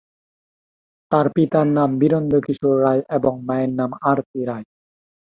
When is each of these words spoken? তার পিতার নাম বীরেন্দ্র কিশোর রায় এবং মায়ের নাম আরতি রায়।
তার 1.11 1.25
পিতার 1.35 1.67
নাম 1.77 1.89
বীরেন্দ্র 1.99 2.35
কিশোর 2.45 2.75
রায় 2.83 3.01
এবং 3.17 3.33
মায়ের 3.47 3.71
নাম 3.79 3.91
আরতি 4.09 4.39
রায়। 4.45 4.65